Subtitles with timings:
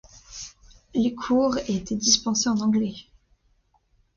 [0.95, 2.95] Les cours étaient dispensés en anglais.